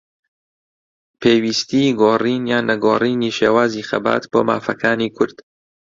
[1.21, 5.37] پێویستیی گۆڕین یان نەگۆڕینی شێوازی خەبات بۆ مافەکانی کورد